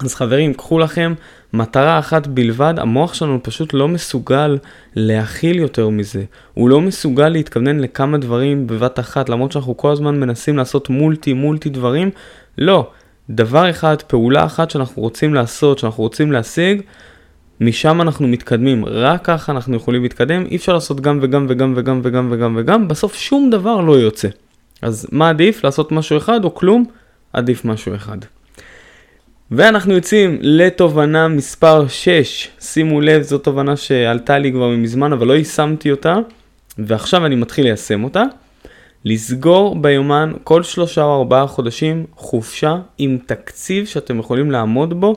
אז 0.00 0.14
חברים, 0.14 0.54
קחו 0.54 0.78
לכם 0.78 1.14
מטרה 1.52 1.98
אחת 1.98 2.26
בלבד, 2.26 2.74
המוח 2.76 3.14
שלנו 3.14 3.38
פשוט 3.42 3.74
לא 3.74 3.88
מסוגל 3.88 4.58
להכיל 4.94 5.58
יותר 5.58 5.88
מזה. 5.88 6.24
הוא 6.54 6.68
לא 6.68 6.80
מסוגל 6.80 7.28
להתכוונן 7.28 7.80
לכמה 7.80 8.18
דברים 8.18 8.66
בבת 8.66 8.98
אחת, 8.98 9.28
למרות 9.28 9.52
שאנחנו 9.52 9.76
כל 9.76 9.90
הזמן 9.90 10.20
מנסים 10.20 10.56
לעשות 10.56 10.90
מולטי 10.90 11.32
מולטי 11.32 11.68
דברים. 11.68 12.10
לא, 12.58 12.90
דבר 13.30 13.70
אחד, 13.70 14.02
פעולה 14.02 14.44
אחת 14.44 14.70
שאנחנו 14.70 15.02
רוצים 15.02 15.34
לעשות, 15.34 15.78
שאנחנו 15.78 16.02
רוצים 16.02 16.32
להשיג, 16.32 16.82
משם 17.60 18.00
אנחנו 18.00 18.28
מתקדמים, 18.28 18.84
רק 18.84 19.24
ככה 19.24 19.52
אנחנו 19.52 19.76
יכולים 19.76 20.02
להתקדם, 20.02 20.46
אי 20.46 20.56
אפשר 20.56 20.72
לעשות 20.72 21.00
גם 21.00 21.18
וגם 21.22 21.46
וגם 21.48 21.72
וגם 21.76 22.00
וגם 22.04 22.28
וגם 22.30 22.56
וגם, 22.56 22.88
בסוף 22.88 23.14
שום 23.14 23.50
דבר 23.50 23.80
לא 23.80 23.92
יוצא. 23.92 24.28
אז 24.82 25.06
מה 25.12 25.28
עדיף, 25.28 25.64
לעשות 25.64 25.92
משהו 25.92 26.18
אחד 26.18 26.44
או 26.44 26.54
כלום? 26.54 26.84
עדיף 27.32 27.64
משהו 27.64 27.94
אחד. 27.94 28.18
ואנחנו 29.54 29.94
יוצאים 29.94 30.38
לתובנה 30.40 31.28
מספר 31.28 31.88
6. 31.88 32.48
שימו 32.60 33.00
לב, 33.00 33.22
זו 33.22 33.38
תובנה 33.38 33.76
שעלתה 33.76 34.38
לי 34.38 34.52
כבר 34.52 34.68
מזמן, 34.68 35.12
אבל 35.12 35.26
לא 35.26 35.32
יישמתי 35.32 35.90
אותה, 35.90 36.16
ועכשיו 36.78 37.26
אני 37.26 37.34
מתחיל 37.34 37.64
ליישם 37.64 38.04
אותה. 38.04 38.22
לסגור 39.04 39.76
ביומן 39.82 40.32
כל 40.44 40.62
שלושה 40.62 41.02
או 41.02 41.18
ארבעה 41.18 41.46
חודשים 41.46 42.06
חופשה 42.16 42.76
עם 42.98 43.18
תקציב 43.26 43.86
שאתם 43.86 44.18
יכולים 44.18 44.50
לעמוד 44.50 45.00
בו 45.00 45.14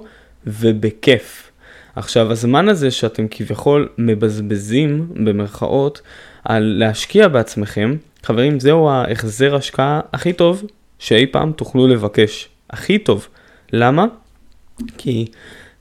ובכיף. 0.48 1.52
עכשיו, 1.96 2.32
הזמן 2.32 2.70
הזה 2.70 2.92
שאתם 2.92 3.28
כביכול 3.32 3.90
מבזבזים, 3.98 5.08
במרכאות, 5.26 6.02
על 6.46 6.64
להשקיע 6.64 7.28
בעצמכם, 7.28 7.96
חברים, 8.24 8.60
זהו 8.60 8.90
ההחזר 8.90 9.56
השקעה 9.56 10.00
הכי 10.14 10.34
טוב 10.34 10.64
שאי 11.00 11.26
פעם 11.28 11.52
תוכלו 11.52 11.88
לבקש. 11.88 12.48
הכי 12.70 13.00
טוב. 13.00 13.28
למה? 13.74 14.06
כי 14.98 15.26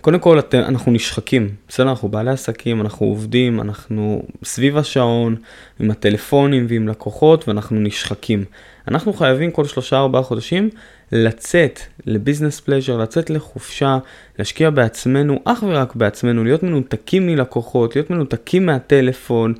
קודם 0.01 0.19
כל 0.19 0.39
את, 0.39 0.55
אנחנו 0.55 0.93
נשחקים, 0.93 1.49
בסדר? 1.69 1.89
אנחנו 1.91 2.09
בעלי 2.09 2.31
עסקים, 2.31 2.81
אנחנו 2.81 3.07
עובדים, 3.07 3.61
אנחנו 3.61 4.23
סביב 4.45 4.77
השעון, 4.77 5.37
עם 5.81 5.91
הטלפונים 5.91 6.67
ועם 6.69 6.89
לקוחות, 6.89 7.49
ואנחנו 7.49 7.81
נשחקים. 7.81 8.45
אנחנו 8.89 9.13
חייבים 9.13 9.51
כל 9.51 9.65
שלושה 9.65 9.97
ארבעה 9.97 10.23
חודשים 10.23 10.71
לצאת 11.13 11.81
לביזנס 12.07 12.61
פלז'ר, 12.61 12.97
לצאת 12.97 13.31
לחופשה, 13.31 13.99
להשקיע 14.39 14.71
בעצמנו, 14.71 15.41
אך 15.45 15.65
ורק 15.69 15.95
בעצמנו, 15.95 16.45
להיות 16.45 16.63
מנותקים 16.63 17.27
מלקוחות, 17.27 17.97
להיות 17.97 18.11
מנותקים 18.11 18.67
מהטלפון. 18.67 19.55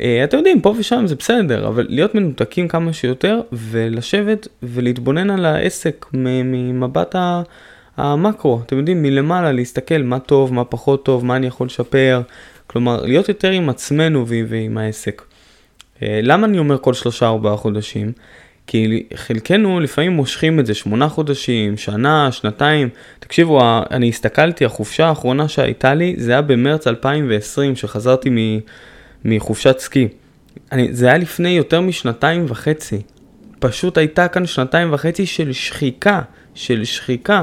אה, 0.00 0.24
אתם 0.24 0.36
יודעים, 0.36 0.60
פה 0.60 0.74
ושם 0.78 1.06
זה 1.06 1.14
בסדר, 1.14 1.68
אבל 1.68 1.86
להיות 1.88 2.14
מנותקים 2.14 2.68
כמה 2.68 2.92
שיותר 2.92 3.40
ולשבת 3.52 4.48
ולהתבונן 4.62 5.30
על 5.30 5.44
העסק 5.44 6.06
ממבט 6.12 7.14
ה... 7.16 7.42
המקרו, 7.98 8.60
אתם 8.66 8.78
יודעים, 8.78 9.02
מלמעלה 9.02 9.52
להסתכל 9.52 10.02
מה 10.02 10.18
טוב, 10.18 10.54
מה 10.54 10.64
פחות 10.64 11.04
טוב, 11.04 11.24
מה 11.24 11.36
אני 11.36 11.46
יכול 11.46 11.66
לשפר, 11.66 12.22
כלומר, 12.66 13.02
להיות 13.04 13.28
יותר 13.28 13.50
עם 13.50 13.68
עצמנו 13.68 14.26
ועם 14.26 14.78
העסק. 14.78 15.22
אה, 16.02 16.20
למה 16.22 16.46
אני 16.46 16.58
אומר 16.58 16.78
כל 16.78 16.94
שלושה 16.94 17.26
ארבעה 17.26 17.56
חודשים? 17.56 18.12
כי 18.66 19.02
חלקנו 19.14 19.80
לפעמים 19.80 20.12
מושכים 20.12 20.60
את 20.60 20.66
זה 20.66 20.74
שמונה 20.74 21.08
חודשים, 21.08 21.76
שנה, 21.76 22.32
שנתיים. 22.32 22.88
תקשיבו, 23.20 23.60
אני 23.90 24.08
הסתכלתי, 24.08 24.64
החופשה 24.64 25.06
האחרונה 25.08 25.48
שהייתה 25.48 25.94
לי, 25.94 26.14
זה 26.18 26.32
היה 26.32 26.42
במרץ 26.42 26.86
2020, 26.86 27.76
שחזרתי 27.76 28.60
מחופשת 29.24 29.78
סקי. 29.78 30.08
אני, 30.72 30.88
זה 30.92 31.06
היה 31.06 31.18
לפני 31.18 31.48
יותר 31.48 31.80
משנתיים 31.80 32.44
וחצי. 32.48 33.02
פשוט 33.58 33.98
הייתה 33.98 34.28
כאן 34.28 34.46
שנתיים 34.46 34.92
וחצי 34.92 35.26
של 35.26 35.52
שחיקה, 35.52 36.20
של 36.54 36.84
שחיקה. 36.84 37.42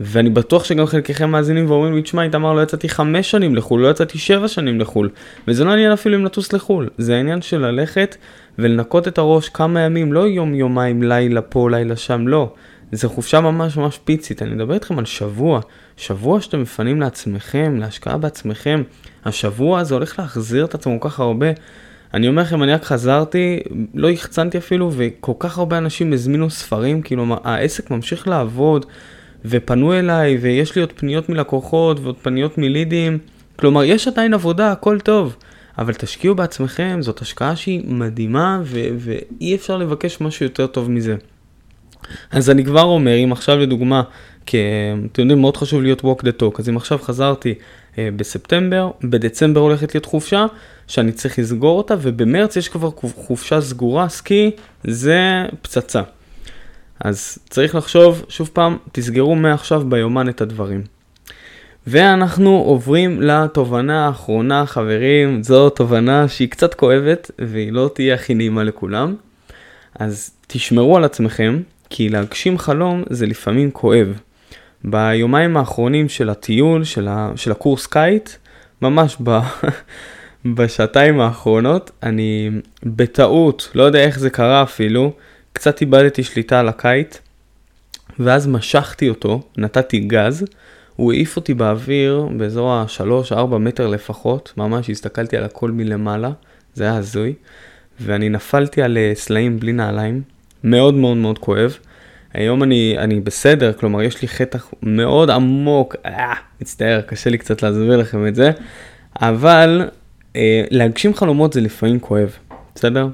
ואני 0.00 0.30
בטוח 0.30 0.64
שגם 0.64 0.86
חלקכם 0.86 1.30
מאזינים 1.30 1.70
ואומרים 1.70 1.94
לי, 1.94 2.02
תשמע, 2.02 2.22
איתמר, 2.22 2.52
לא 2.52 2.62
יצאתי 2.62 2.88
חמש 2.88 3.30
שנים 3.30 3.54
לחו"ל, 3.54 3.80
לא 3.80 3.90
יצאתי 3.90 4.18
שבע 4.18 4.48
שנים 4.48 4.80
לחו"ל. 4.80 5.10
וזה 5.48 5.64
לא 5.64 5.72
עניין 5.72 5.92
אפילו 5.92 6.16
אם 6.16 6.24
לטוס 6.24 6.52
לחו"ל, 6.52 6.88
זה 6.98 7.16
העניין 7.16 7.42
של 7.42 7.58
ללכת 7.58 8.16
ולנקות 8.58 9.08
את 9.08 9.18
הראש 9.18 9.48
כמה 9.48 9.80
ימים, 9.80 10.12
לא 10.12 10.20
יום, 10.20 10.54
יומיים, 10.54 11.02
לילה 11.02 11.42
פה, 11.42 11.70
לילה 11.70 11.96
שם, 11.96 12.28
לא. 12.28 12.52
זה 12.92 13.08
חופשה 13.08 13.40
ממש 13.40 13.76
ממש 13.76 13.98
פיצית, 14.04 14.42
אני 14.42 14.50
מדבר 14.50 14.74
איתכם 14.74 14.98
על 14.98 15.04
שבוע. 15.04 15.60
שבוע 15.96 16.40
שאתם 16.40 16.62
מפנים 16.62 17.00
לעצמכם, 17.00 17.76
להשקעה 17.78 18.18
בעצמכם. 18.18 18.82
השבוע 19.24 19.80
הזה 19.80 19.94
הולך 19.94 20.18
להחזיר 20.18 20.64
את 20.64 20.74
עצמו 20.74 21.00
כל 21.00 21.08
כך 21.08 21.20
הרבה. 21.20 21.46
אני 22.14 22.28
אומר 22.28 22.42
לכם, 22.42 22.62
אני 22.62 22.72
רק 22.72 22.84
חזרתי, 22.84 23.60
לא 23.94 24.10
החצנתי 24.10 24.58
אפילו, 24.58 24.90
וכל 24.96 25.32
כך 25.38 25.58
הרבה 25.58 25.78
אנשים 25.78 26.12
הזמינו 26.12 26.50
ספרים, 26.50 27.02
כאילו 27.02 27.36
העסק 27.44 27.90
ממשיך 27.90 28.28
לעבוד. 28.28 28.86
ופנו 29.44 29.98
אליי, 29.98 30.36
ויש 30.36 30.76
לי 30.76 30.80
עוד 30.80 30.92
פניות 30.92 31.28
מלקוחות 31.28 32.00
ועוד 32.00 32.16
פניות 32.22 32.58
מלידים. 32.58 33.18
כלומר, 33.56 33.84
יש 33.84 34.08
עדיין 34.08 34.34
עבודה, 34.34 34.72
הכל 34.72 35.00
טוב. 35.00 35.36
אבל 35.78 35.94
תשקיעו 35.94 36.34
בעצמכם, 36.34 36.98
זאת 37.00 37.20
השקעה 37.20 37.56
שהיא 37.56 37.82
מדהימה, 37.84 38.60
ו- 38.64 38.88
ואי 38.98 39.54
אפשר 39.54 39.76
לבקש 39.76 40.20
משהו 40.20 40.46
יותר 40.46 40.66
טוב 40.66 40.90
מזה. 40.90 41.16
אז 42.30 42.50
אני 42.50 42.64
כבר 42.64 42.82
אומר, 42.82 43.24
אם 43.24 43.32
עכשיו 43.32 43.58
לדוגמה, 43.58 44.02
כי 44.46 44.58
אתם 45.12 45.22
יודעים, 45.22 45.40
מאוד 45.40 45.56
חשוב 45.56 45.82
להיות 45.82 46.00
walk 46.00 46.22
the 46.22 46.42
talk, 46.42 46.58
אז 46.58 46.68
אם 46.68 46.76
עכשיו 46.76 46.98
חזרתי 46.98 47.54
אה, 47.98 48.08
בספטמבר, 48.16 48.90
בדצמבר 49.04 49.60
הולכת 49.60 49.94
להיות 49.94 50.06
חופשה, 50.06 50.46
שאני 50.86 51.12
צריך 51.12 51.38
לסגור 51.38 51.78
אותה, 51.78 51.94
ובמרץ 52.02 52.56
יש 52.56 52.68
כבר 52.68 52.90
חופשה 53.14 53.60
סגורה, 53.60 54.08
סקי, 54.08 54.50
זה 54.84 55.20
פצצה. 55.62 56.02
אז 57.00 57.38
צריך 57.48 57.74
לחשוב, 57.74 58.24
שוב 58.28 58.50
פעם, 58.52 58.76
תסגרו 58.92 59.34
מעכשיו 59.34 59.82
ביומן 59.88 60.28
את 60.28 60.40
הדברים. 60.40 60.82
ואנחנו 61.86 62.56
עוברים 62.56 63.22
לתובנה 63.22 64.06
האחרונה, 64.06 64.66
חברים, 64.66 65.42
זו 65.42 65.70
תובנה 65.70 66.28
שהיא 66.28 66.48
קצת 66.48 66.74
כואבת, 66.74 67.30
והיא 67.38 67.72
לא 67.72 67.90
תהיה 67.94 68.14
הכי 68.14 68.34
נעימה 68.34 68.64
לכולם. 68.64 69.14
אז 69.98 70.30
תשמרו 70.46 70.96
על 70.96 71.04
עצמכם, 71.04 71.60
כי 71.90 72.08
להגשים 72.08 72.58
חלום 72.58 73.02
זה 73.10 73.26
לפעמים 73.26 73.70
כואב. 73.70 74.20
ביומיים 74.84 75.56
האחרונים 75.56 76.08
של 76.08 76.30
הטיול, 76.30 76.84
של, 76.84 77.08
ה... 77.08 77.30
של 77.36 77.50
הקורס 77.50 77.86
קיץ, 77.86 78.38
ממש 78.82 79.16
ב... 79.22 79.38
בשעתיים 80.54 81.20
האחרונות, 81.20 81.90
אני 82.02 82.50
בטעות, 82.82 83.70
לא 83.74 83.82
יודע 83.82 83.98
איך 83.98 84.18
זה 84.18 84.30
קרה 84.30 84.62
אפילו, 84.62 85.12
קצת 85.58 85.80
איבדתי 85.80 86.22
שליטה 86.22 86.60
על 86.60 86.68
הקיט, 86.68 87.16
ואז 88.18 88.46
משכתי 88.46 89.08
אותו, 89.08 89.42
נתתי 89.56 89.98
גז, 89.98 90.44
הוא 90.96 91.12
העיף 91.12 91.36
אותי 91.36 91.54
באוויר 91.54 92.28
באזור 92.36 92.72
ה-3-4 92.72 93.58
מטר 93.58 93.86
לפחות, 93.86 94.52
ממש 94.56 94.90
הסתכלתי 94.90 95.36
על 95.36 95.44
הכל 95.44 95.70
מלמעלה, 95.70 96.30
זה 96.74 96.84
היה 96.84 96.96
הזוי, 96.96 97.34
ואני 98.00 98.28
נפלתי 98.28 98.82
על 98.82 98.98
אה, 98.98 99.12
סלעים 99.14 99.60
בלי 99.60 99.72
נעליים, 99.72 100.22
מאוד 100.64 100.94
מאוד 100.94 101.16
מאוד 101.16 101.38
כואב. 101.38 101.78
היום 102.34 102.62
אני, 102.62 102.94
אני 102.98 103.20
בסדר, 103.20 103.72
כלומר 103.72 104.02
יש 104.02 104.22
לי 104.22 104.28
חטח 104.28 104.70
מאוד 104.82 105.30
עמוק, 105.30 105.96
אה, 106.06 106.34
מצטער, 106.60 107.00
קשה 107.00 107.30
לי 107.30 107.38
קצת 107.38 107.62
להסביר 107.62 107.96
לכם 107.96 108.26
את 108.26 108.34
זה, 108.34 108.50
אבל 109.20 109.88
אה, 110.36 110.64
להגשים 110.70 111.14
חלומות 111.14 111.52
זה 111.52 111.60
לפעמים 111.60 112.00
כואב, 112.00 112.30
בסדר? 112.78 113.08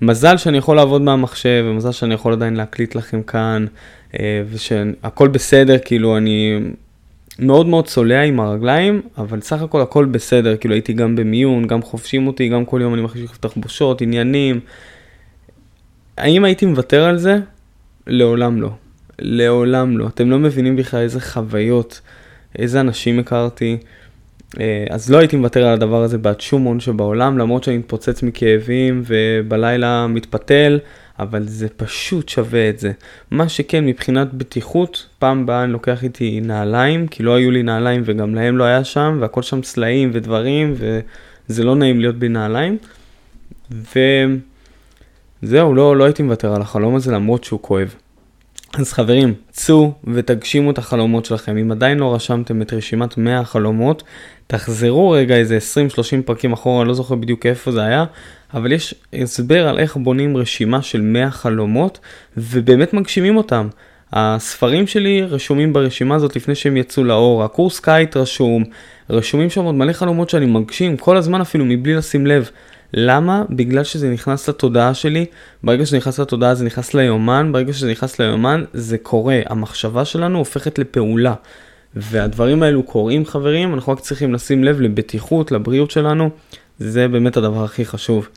מזל 0.00 0.36
שאני 0.36 0.58
יכול 0.58 0.76
לעבוד 0.76 1.02
מהמחשב, 1.02 1.64
ומזל 1.68 1.92
שאני 1.92 2.14
יכול 2.14 2.32
עדיין 2.32 2.56
להקליט 2.56 2.94
לכם 2.94 3.22
כאן, 3.22 3.66
אה, 4.20 4.42
ושהכל 4.50 5.28
בסדר, 5.28 5.76
כאילו 5.84 6.16
אני 6.16 6.60
מאוד 7.38 7.66
מאוד 7.66 7.86
צולע 7.86 8.22
עם 8.22 8.40
הרגליים, 8.40 9.02
אבל 9.18 9.40
סך 9.40 9.62
הכל 9.62 9.80
הכל 9.80 10.04
בסדר, 10.04 10.56
כאילו 10.56 10.74
הייתי 10.74 10.92
גם 10.92 11.16
במיון, 11.16 11.66
גם 11.66 11.82
חופשים 11.82 12.26
אותי, 12.26 12.48
גם 12.48 12.64
כל 12.64 12.80
יום 12.82 12.94
אני 12.94 13.02
מחשיב 13.02 13.28
תחבושות, 13.40 14.00
עניינים. 14.00 14.60
האם 16.16 16.44
הייתי 16.44 16.66
מוותר 16.66 17.04
על 17.04 17.18
זה? 17.18 17.38
לעולם 18.06 18.62
לא. 18.62 18.70
לעולם 19.18 19.98
לא. 19.98 20.06
אתם 20.06 20.30
לא 20.30 20.38
מבינים 20.38 20.76
בכלל 20.76 21.00
איזה 21.00 21.20
חוויות, 21.20 22.00
איזה 22.58 22.80
אנשים 22.80 23.18
הכרתי. 23.18 23.76
אה, 24.60 24.84
אז 24.90 25.10
לא 25.10 25.18
הייתי 25.18 25.36
מוותר 25.36 25.66
על 25.66 25.74
הדבר 25.74 26.02
הזה 26.02 26.18
בעד 26.18 26.40
שום 26.40 26.62
הון 26.62 26.80
שבעולם, 26.80 27.38
למרות 27.38 27.64
שאני 27.64 27.78
מתפוצץ 27.78 28.22
מכאבים 28.22 29.02
ובלילה 29.06 30.06
מתפתל, 30.06 30.78
אבל 31.18 31.42
זה 31.48 31.68
פשוט 31.68 32.28
שווה 32.28 32.68
את 32.68 32.78
זה. 32.78 32.92
מה 33.30 33.48
שכן, 33.48 33.86
מבחינת 33.86 34.34
בטיחות, 34.34 35.06
פעם 35.18 35.46
באה 35.46 35.64
אני 35.64 35.72
לוקח 35.72 36.04
איתי 36.04 36.40
נעליים, 36.40 37.06
כי 37.06 37.22
לא 37.22 37.34
היו 37.34 37.50
לי 37.50 37.62
נעליים 37.62 38.02
וגם 38.04 38.34
להם 38.34 38.56
לא 38.56 38.64
היה 38.64 38.84
שם, 38.84 39.18
והכל 39.20 39.42
שם 39.42 39.62
סלעים 39.62 40.10
ודברים, 40.12 40.74
וזה 41.48 41.64
לא 41.64 41.76
נעים 41.76 42.00
להיות 42.00 42.16
בנעליים. 42.16 42.78
וזהו, 45.42 45.74
לא, 45.74 45.96
לא 45.96 46.04
הייתי 46.04 46.22
מוותר 46.22 46.54
על 46.54 46.62
החלום 46.62 46.96
הזה 46.96 47.12
למרות 47.12 47.44
שהוא 47.44 47.60
כואב. 47.62 47.94
אז 48.78 48.92
חברים, 48.92 49.34
צאו 49.50 49.92
ותגשימו 50.14 50.70
את 50.70 50.78
החלומות 50.78 51.24
שלכם. 51.24 51.56
אם 51.56 51.72
עדיין 51.72 51.98
לא 51.98 52.14
רשמתם 52.14 52.62
את 52.62 52.72
רשימת 52.72 53.18
100 53.18 53.40
החלומות, 53.40 54.02
תחזרו 54.46 55.10
רגע 55.10 55.36
איזה 55.36 55.58
20-30 56.20 56.22
פרקים 56.24 56.52
אחורה, 56.52 56.80
אני 56.80 56.88
לא 56.88 56.94
זוכר 56.94 57.14
בדיוק 57.14 57.46
איפה 57.46 57.72
זה 57.72 57.82
היה, 57.82 58.04
אבל 58.54 58.72
יש 58.72 58.94
הסבר 59.12 59.68
על 59.68 59.78
איך 59.78 59.96
בונים 59.96 60.36
רשימה 60.36 60.82
של 60.82 61.00
100 61.00 61.30
חלומות, 61.30 61.98
ובאמת 62.36 62.92
מגשימים 62.92 63.36
אותם. 63.36 63.68
הספרים 64.12 64.86
שלי 64.86 65.22
רשומים 65.22 65.72
ברשימה 65.72 66.14
הזאת 66.14 66.36
לפני 66.36 66.54
שהם 66.54 66.76
יצאו 66.76 67.04
לאור, 67.04 67.44
הקורס 67.44 67.80
קיץ 67.80 68.16
רשום, 68.16 68.64
רשומים 69.10 69.50
שם 69.50 69.64
עוד 69.64 69.74
מלא 69.74 69.92
חלומות 69.92 70.30
שאני 70.30 70.46
מגשים 70.46 70.96
כל 70.96 71.16
הזמן 71.16 71.40
אפילו 71.40 71.64
מבלי 71.64 71.94
לשים 71.94 72.26
לב. 72.26 72.50
למה? 72.96 73.44
בגלל 73.50 73.84
שזה 73.84 74.10
נכנס 74.10 74.48
לתודעה 74.48 74.94
שלי, 74.94 75.26
ברגע 75.62 75.86
שזה 75.86 75.96
נכנס 75.96 76.20
לתודעה 76.20 76.54
זה 76.54 76.64
נכנס 76.64 76.94
ליומן, 76.94 77.52
ברגע 77.52 77.72
שזה 77.72 77.90
נכנס 77.90 78.20
ליומן 78.20 78.64
זה 78.72 78.98
קורה, 78.98 79.40
המחשבה 79.46 80.04
שלנו 80.04 80.38
הופכת 80.38 80.78
לפעולה. 80.78 81.34
והדברים 81.96 82.62
האלו 82.62 82.82
קורים 82.82 83.26
חברים, 83.26 83.74
אנחנו 83.74 83.92
רק 83.92 84.00
צריכים 84.00 84.34
לשים 84.34 84.64
לב 84.64 84.80
לבטיחות, 84.80 85.52
לבריאות 85.52 85.90
שלנו, 85.90 86.30
זה 86.78 87.08
באמת 87.08 87.36
הדבר 87.36 87.64
הכי 87.64 87.84
חשוב. 87.84 88.28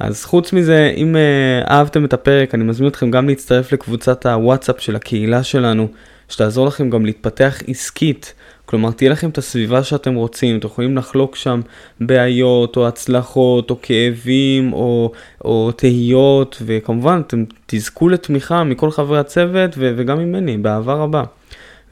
אז 0.00 0.24
חוץ 0.24 0.52
מזה, 0.52 0.92
אם 0.96 1.16
uh, 1.16 1.70
אהבתם 1.70 2.04
את 2.04 2.12
הפרק, 2.12 2.54
אני 2.54 2.64
מזמין 2.64 2.88
אתכם 2.88 3.10
גם 3.10 3.28
להצטרף 3.28 3.72
לקבוצת 3.72 4.26
הוואטסאפ 4.26 4.80
של 4.80 4.96
הקהילה 4.96 5.42
שלנו, 5.42 5.88
שתעזור 6.28 6.66
לכם 6.66 6.90
גם 6.90 7.04
להתפתח 7.06 7.62
עסקית. 7.66 8.34
כלומר, 8.66 8.90
תהיה 8.90 9.10
לכם 9.10 9.30
את 9.30 9.38
הסביבה 9.38 9.82
שאתם 9.84 10.14
רוצים, 10.14 10.58
אתם 10.58 10.66
יכולים 10.66 10.96
לחלוק 10.96 11.36
שם 11.36 11.60
בעיות, 12.00 12.76
או 12.76 12.88
הצלחות, 12.88 13.70
או 13.70 13.76
כאבים, 13.82 14.72
או, 14.72 15.12
או 15.44 15.72
תהיות, 15.72 16.62
וכמובן, 16.66 17.22
אתם 17.26 17.44
תזכו 17.66 18.08
לתמיכה 18.08 18.64
מכל 18.64 18.90
חברי 18.90 19.18
הצוות, 19.18 19.70
ו- 19.76 19.92
וגם 19.96 20.18
ממני, 20.18 20.58
באהבה 20.58 20.94
רבה. 20.94 21.24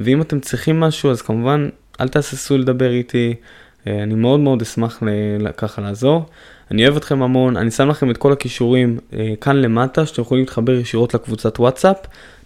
ואם 0.00 0.23
אתם 0.23 0.41
צריכים 0.41 0.81
משהו, 0.81 1.11
אז 1.11 1.23
כמובן, 1.23 1.69
אל 2.00 2.09
תהססו 2.09 2.59
לדבר 2.59 2.91
איתי, 2.91 3.35
אה, 3.87 4.03
אני 4.03 4.15
מאוד 4.15 4.41
מאוד 4.41 4.62
אשמח 4.62 5.03
ככה 5.57 5.83
לעזור. 5.83 6.27
אני 6.71 6.85
אוהב 6.85 6.97
אתכם 6.97 7.23
המון, 7.23 7.57
אני 7.57 7.71
שם 7.71 7.89
לכם 7.89 8.11
את 8.11 8.17
כל 8.17 8.33
הכישורים 8.33 8.99
אה, 9.13 9.35
כאן 9.41 9.57
למטה, 9.57 10.07
שאתם 10.07 10.23
יכולים 10.23 10.45
להתחבר 10.45 10.73
ישירות 10.73 11.15
לקבוצת 11.15 11.61
וואטסאפ. 11.61 11.97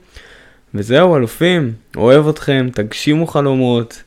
וזהו, 0.75 1.17
אלופים, 1.17 1.73
אוהב 1.97 2.29
אתכם, 2.29 2.69
תגשימו 2.75 3.27
חלומות. 3.27 4.03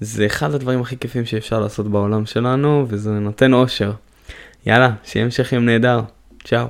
זה 0.00 0.26
אחד 0.26 0.54
הדברים 0.54 0.80
הכי 0.80 0.96
כיפים 0.98 1.24
שאפשר 1.24 1.60
לעשות 1.60 1.88
בעולם 1.88 2.26
שלנו, 2.26 2.86
וזה 2.88 3.10
נותן 3.10 3.52
אושר. 3.52 3.92
יאללה, 4.66 4.90
שיהיה 5.04 5.24
המשך 5.24 5.52
יום 5.52 5.64
נהדר. 5.64 6.00
צ'או. 6.44 6.66